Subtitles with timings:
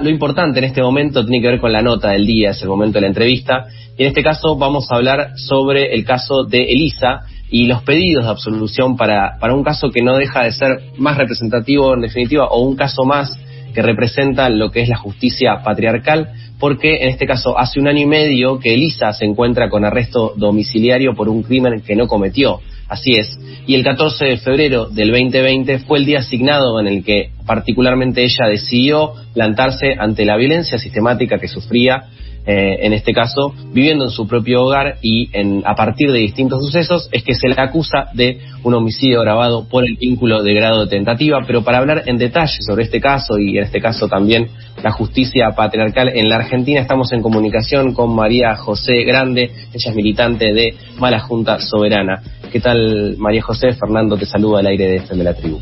[0.00, 2.68] lo importante en este momento tiene que ver con la nota del día, es el
[2.68, 3.66] momento de la entrevista.
[3.98, 8.24] Y en este caso vamos a hablar sobre el caso de Elisa y los pedidos
[8.24, 12.46] de absolución para, para un caso que no deja de ser más representativo en definitiva
[12.46, 13.38] o un caso más
[13.74, 18.00] que representa lo que es la justicia patriarcal, porque en este caso hace un año
[18.00, 22.60] y medio que Elisa se encuentra con arresto domiciliario por un crimen que no cometió.
[22.88, 23.38] Así es.
[23.66, 28.22] Y el 14 de febrero del 2020 fue el día asignado en el que particularmente
[28.22, 32.04] ella decidió plantarse ante la violencia sistemática que sufría
[32.46, 36.62] eh, en este caso, viviendo en su propio hogar y en, a partir de distintos
[36.62, 40.84] sucesos es que se le acusa de un homicidio grabado por el vínculo de grado
[40.84, 41.40] de tentativa.
[41.46, 44.48] Pero para hablar en detalle sobre este caso y en este caso también
[44.82, 49.96] la justicia patriarcal en la Argentina, estamos en comunicación con María José Grande, ella es
[49.96, 52.22] militante de Mala Junta Soberana.
[52.54, 53.72] ¿Qué tal, María José?
[53.72, 55.58] Fernando te saluda al aire de FM de la Tribu.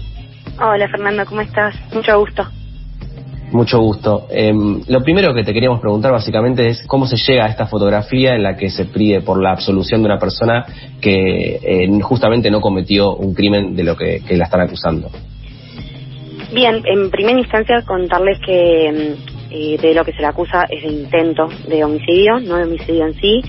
[0.61, 1.75] Hola, Fernando, ¿cómo estás?
[1.95, 2.45] Mucho gusto.
[3.51, 4.27] Mucho gusto.
[4.31, 8.35] Em, lo primero que te queríamos preguntar básicamente es cómo se llega a esta fotografía
[8.35, 10.67] en la que se pide por la absolución de una persona
[11.01, 15.09] que eh, justamente no cometió un crimen de lo que, la están acusando.
[16.53, 19.17] Bien, en primera instancia contarles que em,
[19.51, 23.07] eh, de lo que se le acusa es el intento de homicidio, no de homicidio
[23.07, 23.43] en sí.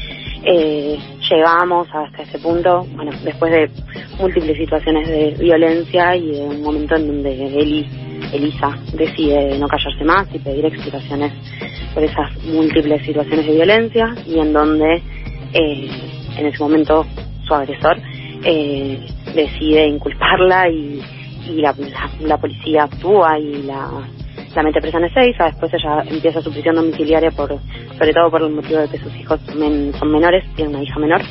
[1.29, 3.71] Llegamos hasta ese punto, bueno, después de
[4.19, 7.87] múltiples situaciones de violencia y de un momento en donde Eli
[8.33, 11.31] Elisa decide no callarse más y pedir explicaciones
[11.93, 15.01] por esas múltiples situaciones de violencia y en donde
[15.53, 15.89] eh,
[16.37, 17.05] en ese momento
[17.47, 17.97] su agresor
[18.43, 18.99] eh,
[19.35, 21.01] decide inculparla y,
[21.55, 23.89] la, policía actúa y la,
[24.55, 27.49] la mete presa en Ezeiza, después ella empieza su prisión domiciliaria por,
[27.97, 31.21] sobre todo por el motivo de que sus hijos son menores, tiene una hija menor.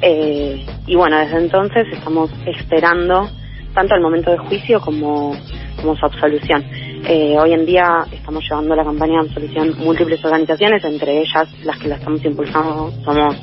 [0.00, 3.28] Eh, y bueno, desde entonces estamos esperando
[3.74, 5.34] tanto el momento de juicio como
[5.82, 6.64] como su absolución.
[7.04, 11.78] Eh, hoy en día estamos llevando la campaña de absolución múltiples organizaciones, entre ellas las
[11.78, 13.36] que la estamos impulsando somos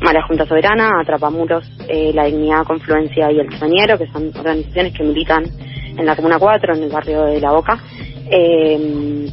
[0.00, 5.04] Mala Junta Soberana, Atrapamuros, eh, La Dignidad, Confluencia y El Soñero, que son organizaciones que
[5.04, 5.44] militan
[5.98, 7.78] en la Comuna 4, en el barrio de La Boca.
[8.30, 9.30] Eh,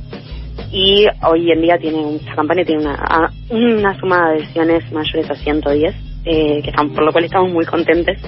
[0.72, 5.36] y hoy en día tiene esta campaña tiene una, una suma de adhesiones mayores a
[5.36, 5.96] 110,
[6.26, 8.20] eh, que están, por lo cual estamos muy contentes.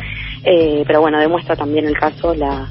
[0.44, 2.70] Eh, pero bueno, demuestra también el caso la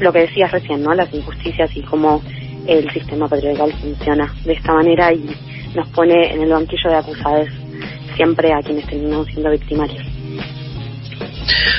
[0.00, 0.92] lo que decías recién, ¿no?
[0.94, 2.22] Las injusticias y cómo
[2.66, 5.24] el sistema patriarcal funciona de esta manera y
[5.74, 7.48] nos pone en el banquillo de acusados
[8.16, 10.04] siempre a quienes terminamos siendo victimarios.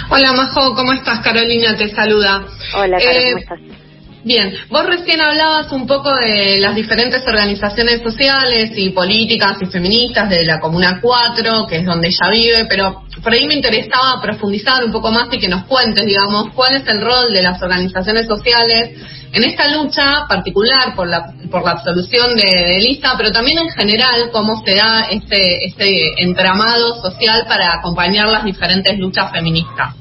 [0.10, 1.20] Hola Majo, ¿cómo estás?
[1.20, 2.46] Carolina te saluda.
[2.76, 3.85] Hola, Carolina, ¿cómo eh, estás?
[4.26, 10.28] Bien, vos recién hablabas un poco de las diferentes organizaciones sociales y políticas y feministas
[10.32, 14.84] de la Comuna 4, que es donde ella vive, pero por ahí me interesaba profundizar
[14.84, 18.26] un poco más y que nos cuentes, digamos, cuál es el rol de las organizaciones
[18.26, 19.00] sociales
[19.32, 24.32] en esta lucha particular por la, por la absolución de, Elisa, pero también en general
[24.32, 29.94] cómo se da este, este entramado social para acompañar las diferentes luchas feministas.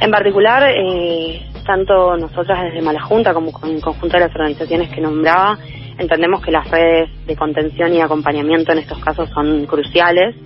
[0.00, 5.00] En particular, eh, tanto nosotras desde Malajunta como con el conjunto de las organizaciones que
[5.00, 5.58] nombraba,
[5.98, 10.36] entendemos que las redes de contención y acompañamiento en estos casos son cruciales.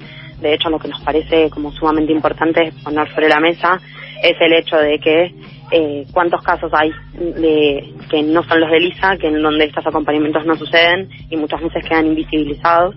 [0.40, 3.80] De hecho, lo que nos parece como sumamente importante poner sobre la mesa
[4.22, 5.34] es el hecho de que
[5.70, 9.86] eh, cuántos casos hay de que no son los de Lisa, que en donde estos
[9.86, 12.94] acompañamientos no suceden y muchas veces quedan invisibilizados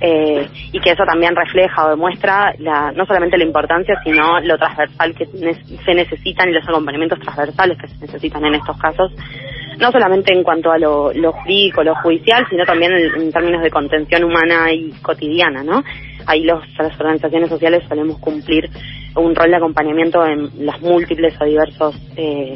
[0.00, 4.56] eh, y que eso también refleja o demuestra la, no solamente la importancia, sino lo
[4.56, 9.12] transversal que se necesitan y los acompañamientos transversales que se necesitan en estos casos,
[9.78, 13.70] no solamente en cuanto a lo, lo jurídico, lo judicial, sino también en, términos de
[13.70, 15.82] contención humana y cotidiana, ¿no?
[16.26, 18.68] Ahí los, las organizaciones sociales solemos cumplir
[19.16, 22.54] un rol de acompañamiento en las múltiples o diversos eh,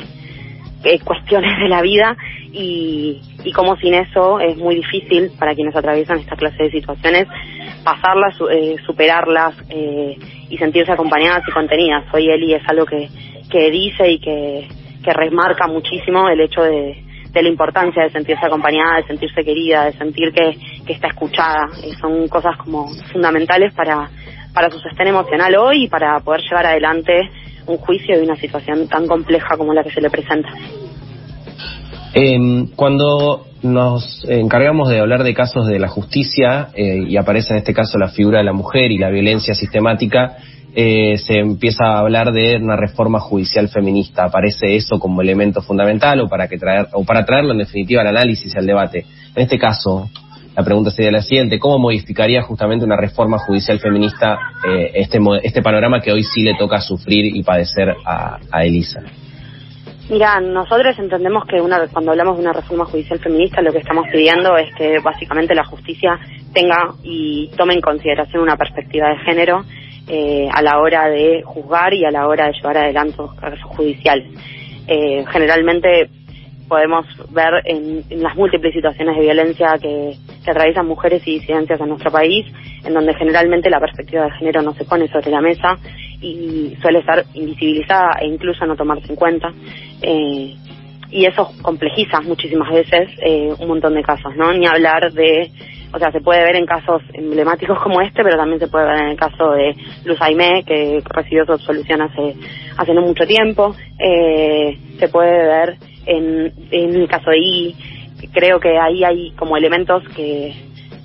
[0.85, 2.17] eh, cuestiones de la vida
[2.53, 7.29] y, y como sin eso es muy difícil para quienes atraviesan esta clase de situaciones
[7.83, 10.17] pasarlas, eh, superarlas eh,
[10.49, 12.05] y sentirse acompañadas y contenidas.
[12.13, 13.09] Hoy Eli es algo que,
[13.51, 14.69] que dice y que,
[15.03, 17.05] que remarca muchísimo el hecho de,
[17.35, 20.57] la importancia de sentirse acompañada, de sentirse querida, de sentir que,
[20.87, 21.69] que está escuchada.
[22.01, 24.09] son cosas como fundamentales para,
[24.55, 27.31] para su sostén emocional hoy y para poder llevar adelante
[27.67, 30.49] un juicio de una situación tan compleja como la que se le presenta.
[32.15, 37.59] Eh, cuando nos encargamos de hablar de casos de la justicia eh, y aparece en
[37.59, 40.37] este caso la figura de la mujer y la violencia sistemática,
[40.75, 44.25] eh, se empieza a hablar de una reforma judicial feminista.
[44.25, 48.09] Aparece eso como elemento fundamental o para que traer o para traerlo en definitiva al
[48.09, 49.05] análisis y al debate.
[49.35, 50.11] En este caso,
[50.57, 55.63] la pregunta sería la siguiente: ¿Cómo modificaría justamente una reforma judicial feminista eh, este este
[55.63, 59.03] panorama que hoy sí le toca sufrir y padecer a, a Elisa?
[60.11, 64.07] Mira, nosotros entendemos que una, cuando hablamos de una reforma judicial feminista lo que estamos
[64.13, 66.19] pidiendo es que básicamente la justicia
[66.53, 69.65] tenga y tome en consideración una perspectiva de género
[70.09, 73.63] eh, a la hora de juzgar y a la hora de llevar adelante los casos
[73.63, 74.27] judiciales.
[74.87, 76.11] Eh, generalmente
[76.69, 81.89] podemos ver en, las múltiples situaciones de violencia que, que, atraviesan mujeres y disidencias en
[81.89, 82.47] nuestro país,
[82.85, 85.79] en donde generalmente la perspectiva de género no se pone sobre la mesa
[86.21, 89.53] y suele estar invisibilizada e incluso no tomarse en cuenta.
[90.03, 90.55] Eh,
[91.13, 94.53] y eso complejiza muchísimas veces eh, un montón de casos, ¿no?
[94.53, 95.51] Ni hablar de,
[95.93, 99.03] o sea, se puede ver en casos emblemáticos como este, pero también se puede ver
[99.03, 102.35] en el caso de Luz Aimé, que recibió su absolución hace,
[102.79, 107.77] hace no mucho tiempo, eh, se puede ver en, en el caso de I,
[108.33, 110.55] creo que ahí hay como elementos que,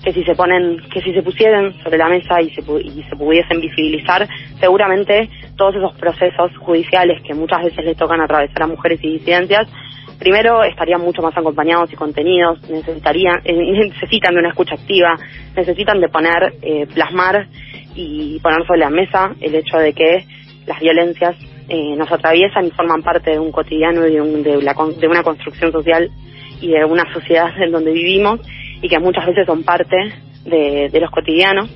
[0.04, 3.16] que si se ponen, que si se pusieran sobre la mesa y se, y se
[3.16, 4.28] pudiesen visibilizar,
[4.60, 9.68] seguramente todos esos procesos judiciales que muchas veces les tocan atravesar a mujeres y disidencias,
[10.20, 15.16] primero estarían mucho más acompañados y contenidos, necesitarían, eh, necesitan de una escucha activa,
[15.56, 17.48] necesitan de poner, eh, plasmar
[17.96, 20.26] y poner sobre la mesa el hecho de que
[20.68, 21.36] las violencias
[21.70, 25.08] eh, nos atraviesan y forman parte de un cotidiano y de, un, de, la, de
[25.08, 26.10] una construcción social
[26.62, 28.40] y de una sociedad en donde vivimos
[28.82, 29.96] y que muchas veces son parte
[30.46, 31.70] de, de los cotidianos.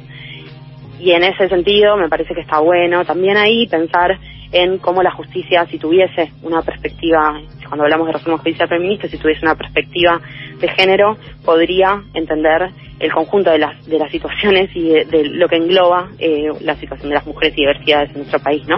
[0.99, 4.19] Y en ese sentido me parece que está bueno también ahí pensar
[4.51, 9.17] en cómo la justicia, si tuviese una perspectiva, cuando hablamos de reforma judicial feminista, si
[9.17, 10.19] tuviese una perspectiva
[10.59, 12.69] de género, podría entender
[12.99, 17.09] el conjunto de las, de las situaciones y de, lo que engloba eh, la situación
[17.09, 18.77] de las mujeres y diversidades en nuestro país, ¿no?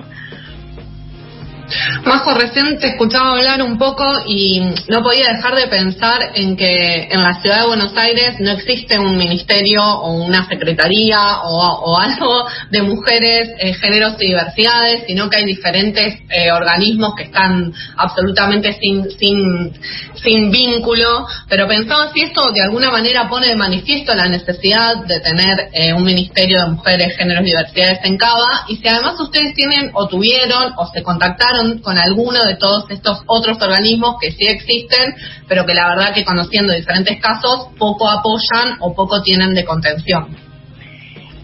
[2.05, 7.07] Majo, recién te escuchaba hablar un poco y no podía dejar de pensar en que
[7.09, 12.45] en la ciudad de Buenos Aires no existe un ministerio o una secretaría o, algo
[12.69, 18.77] de mujeres, eh, géneros y diversidades, sino que hay diferentes eh, organismos que están absolutamente
[18.79, 19.73] sin, sin,
[20.15, 21.25] sin vínculo.
[21.47, 25.93] Pero pensaba si esto de alguna manera pone de manifiesto la necesidad de tener eh,
[25.93, 30.07] un ministerio de mujeres, géneros y diversidades en Cava y si además ustedes tienen o
[30.07, 35.15] tuvieron o se contactaron con alguno de todos estos otros organismos que sí existen,
[35.47, 40.35] pero que la verdad que conociendo diferentes casos poco apoyan o poco tienen de contención.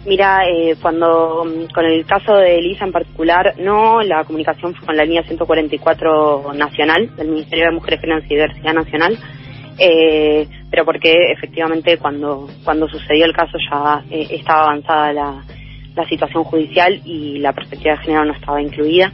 [0.06, 4.88] Mira, eh, cuando mm, con el caso de Elisa en particular, no, la comunicación fue
[4.88, 9.18] con la línea 144 nacional del Ministerio de Mujeres, Género y Diversidad Nacional,
[9.78, 15.44] eh, pero porque efectivamente cuando cuando sucedió el caso ya eh, estaba avanzada la,
[15.96, 19.12] la situación judicial y la perspectiva de género no estaba incluida.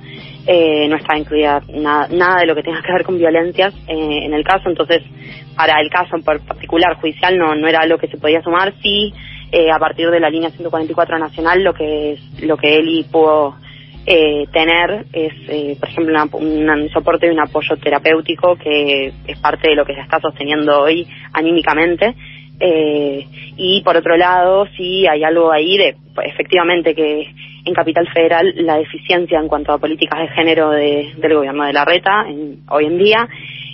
[0.47, 4.31] Eh, no estaba incluida nada, de lo que tenga que ver con violencias eh, en
[4.31, 5.01] el caso, entonces
[5.55, 9.11] para el caso en particular judicial no, no era algo que se podía sumar, sí
[9.51, 13.55] eh, a partir de la línea 144 nacional lo que lo que Eli pudo
[14.05, 19.83] tener es, por ejemplo, un soporte y un apoyo terapéutico que es parte de lo
[19.83, 22.13] que se está sosteniendo hoy anímicamente.
[22.59, 27.27] Y por otro lado, sí hay algo ahí de, pues, efectivamente, que
[27.65, 31.83] en Capital Federal la deficiencia en cuanto a políticas de género del gobierno de la
[31.83, 32.25] reta
[32.69, 33.27] hoy en día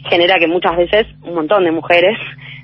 [0.10, 2.18] genera que muchas veces un montón de mujeres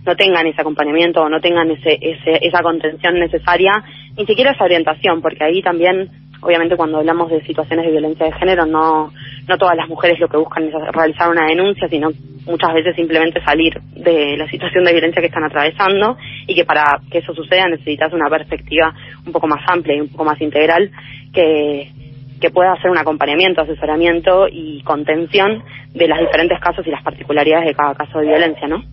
[0.06, 3.84] no tengan ese acompañamiento o no tengan ese, esa contención necesaria,
[4.18, 6.10] ni siquiera esa orientación, porque ahí también
[6.48, 9.12] obviamente cuando hablamos de situaciones de violencia de género no,
[9.48, 12.10] no todas las mujeres lo que buscan es realizar una denuncia, sino
[12.46, 16.18] muchas veces simplemente salir de la situación de violencia que están atravesando
[16.48, 18.94] y que para que eso suceda necesitas una perspectiva
[19.26, 20.90] un poco más amplia y un poco más integral
[21.34, 21.92] que,
[22.40, 27.68] que pueda hacer un acompañamiento, asesoramiento y contención de los diferentes casos y las particularidades
[27.68, 28.84] de cada caso de violencia, ¿no?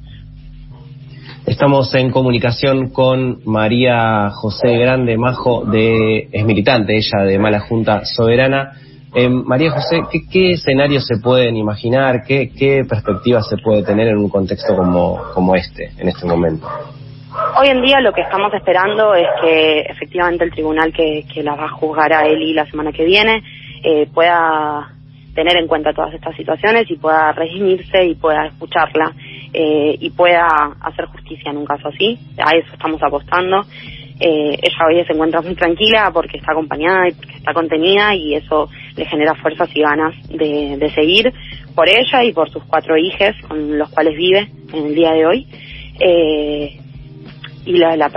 [1.47, 8.07] Estamos en comunicación con María José Grande Majo, de, es militante ella de Mala Junta
[8.07, 8.73] Soberana.
[9.15, 10.01] Eh, María José,
[10.33, 12.25] ¿qué, escenario se pueden imaginar?
[12.27, 16.67] ¿Qué, ¿Qué perspectivas se puede tener en un contexto como, como este, en este momento?
[17.61, 21.57] Hoy en día lo que estamos esperando es que efectivamente el tribunal que, que la
[21.57, 23.43] va a juzgar a Eli la semana que viene
[23.83, 24.95] eh, pueda
[25.35, 29.13] tener en cuenta todas estas situaciones y pueda redimirse y pueda escucharla
[29.55, 30.47] eh, y pueda
[30.81, 32.19] hacer justicia en un caso así.
[32.39, 33.63] A eso estamos apostando.
[34.21, 38.35] Eh, ella hoy se encuentra muy tranquila porque está acompañada y porque está contenida y
[38.35, 41.33] eso le genera fuerzas y ganas de, de seguir
[41.75, 45.27] por ella y por sus cuatro hijos con los cuales vive en el día de
[45.27, 45.47] hoy.
[46.01, 46.79] Eh,
[47.67, 48.11] y la, la,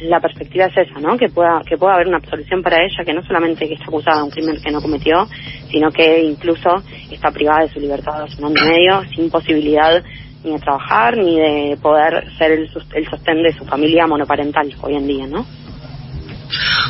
[0.00, 1.16] la, perspectiva es esa, ¿no?
[1.16, 4.18] Que pueda, que pueda haber una absolución para ella, que no solamente que está acusada
[4.18, 5.26] de un crimen que no cometió,
[5.70, 10.02] sino que incluso está privada de su libertad hace un año y medio, sin posibilidad
[10.44, 14.96] ni de trabajar ni de poder ser el, el sostén de su familia monoparental hoy
[14.96, 15.46] en día, ¿no?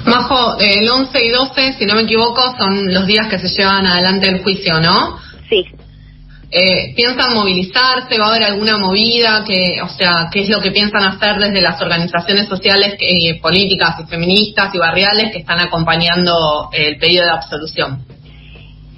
[0.07, 3.87] Majo, el 11 y 12, si no me equivoco, son los días que se llevan
[3.87, 5.19] adelante el juicio, ¿no?
[5.49, 5.65] Sí.
[6.51, 8.19] Eh, ¿Piensan movilizarse?
[8.19, 9.43] ¿Va a haber alguna movida?
[9.45, 14.01] Que, o sea, ¿qué es lo que piensan hacer desde las organizaciones sociales, eh, políticas
[14.01, 18.05] y feministas y barriales que están acompañando el pedido de absolución?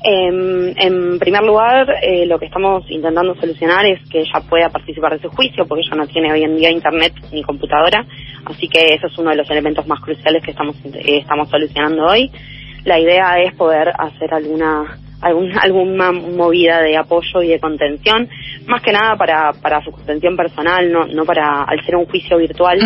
[0.06, 5.14] Eh, en primer lugar, eh, lo que estamos intentando solucionar es que ella pueda participar
[5.14, 8.04] de su juicio, porque ella no tiene hoy en día internet ni computadora,
[8.44, 12.04] así que eso es uno de los elementos más cruciales que estamos eh, estamos solucionando
[12.04, 12.30] hoy.
[12.84, 18.28] La idea es poder hacer alguna algún, alguna movida de apoyo y de contención,
[18.66, 22.36] más que nada para, para su contención personal, no, no para, al ser un juicio
[22.36, 22.78] virtual,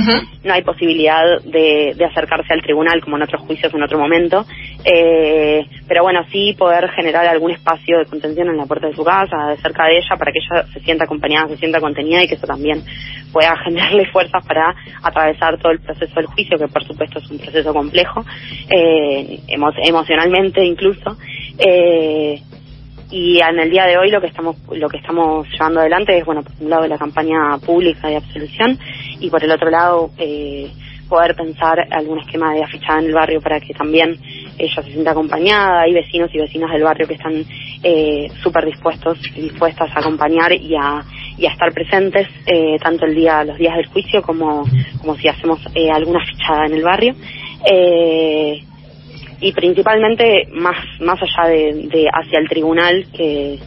[0.45, 4.45] no hay posibilidad de, de acercarse al tribunal como en otros juicios en otro momento,
[4.85, 9.05] eh, pero bueno, sí poder generar algún espacio de contención en la puerta de su
[9.05, 12.29] casa, de cerca de ella, para que ella se sienta acompañada, se sienta contenida y
[12.29, 12.83] que eso también
[13.33, 17.39] pueda generarle fuerzas para atravesar todo el proceso del juicio, que por supuesto es un
[17.39, 18.25] proceso complejo,
[18.71, 21.17] eh, emocionalmente incluso.
[21.59, 22.43] Eh,
[23.11, 26.25] y en el día de hoy lo que estamos lo que estamos llevando adelante es
[26.25, 28.79] bueno por un lado la campaña pública de absolución
[29.19, 30.71] y por el otro lado eh,
[31.09, 34.19] poder pensar algún esquema de afichada en el barrio para que también
[34.59, 35.83] ella se sienta acompañada.
[35.83, 37.45] Hay vecinos y vecinas del barrio que están
[37.83, 41.03] eh, súper dispuestos y dispuestas a acompañar y a
[41.39, 44.65] y a estar presentes eh, tanto el día los días del juicio como
[45.01, 47.15] como si hacemos eh, alguna fichada en el barrio.
[47.65, 48.65] Eh,
[49.41, 53.59] y principalmente más más allá de, hacia el tribunal que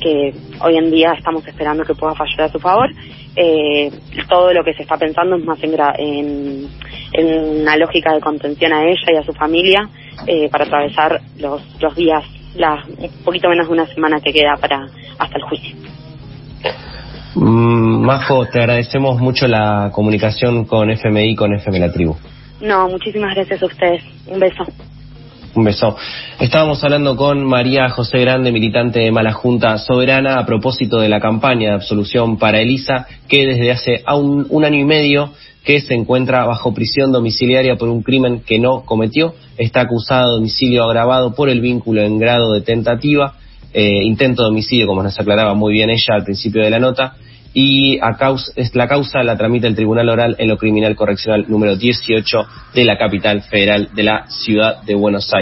[0.00, 2.90] que hoy en día estamos esperando que pueda fallar a su favor
[3.36, 3.90] eh,
[4.28, 6.68] todo lo que se está pensando es más en, en,
[7.12, 9.88] en, una lógica de contención a ella y a su familia
[10.26, 12.24] eh, para atravesar los, los días
[12.56, 14.86] la, un poquito menos de una semana que queda para
[15.18, 15.76] hasta el juicio
[17.34, 22.14] mm, Majo, te agradecemos mucho la comunicación con FMI, con FM La Tribu.
[22.60, 24.02] No, muchísimas gracias a ustedes.
[24.26, 24.64] Un beso.
[25.54, 25.96] Un beso.
[26.40, 31.20] Estábamos hablando con María José Grande, militante de Mala Junta Soberana, a propósito de la
[31.20, 35.30] campaña de absolución para Elisa, que desde hace un, un año y medio
[35.64, 39.34] que se encuentra bajo prisión domiciliaria por un crimen que no cometió.
[39.56, 43.34] Está acusada de homicidio agravado por el vínculo en grado de tentativa,
[43.72, 47.14] eh, intento de homicidio, como nos aclaraba muy bien ella al principio de la nota,
[47.54, 51.76] y a causa, la causa la tramita el Tribunal Oral en lo Criminal Correccional número
[51.76, 55.32] 18 de la capital federal de la ciudad de Buenos Aires.